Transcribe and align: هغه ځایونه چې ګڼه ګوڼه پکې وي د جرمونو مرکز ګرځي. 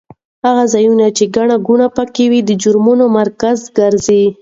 هغه 0.45 0.63
ځایونه 0.73 1.05
چې 1.17 1.23
ګڼه 1.35 1.55
ګوڼه 1.67 1.87
پکې 1.97 2.25
وي 2.31 2.41
د 2.45 2.51
جرمونو 2.61 3.05
مرکز 3.19 3.57
ګرځي. 3.77 4.23